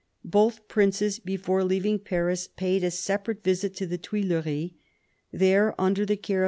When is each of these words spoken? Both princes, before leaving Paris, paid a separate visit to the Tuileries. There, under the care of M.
Both 0.25 0.67
princes, 0.67 1.19
before 1.19 1.63
leaving 1.63 1.99
Paris, 1.99 2.47
paid 2.47 2.83
a 2.83 2.89
separate 2.89 3.43
visit 3.43 3.75
to 3.75 3.85
the 3.85 3.99
Tuileries. 3.99 4.71
There, 5.31 5.79
under 5.79 6.07
the 6.07 6.17
care 6.17 6.39
of 6.39 6.39
M. 6.39 6.39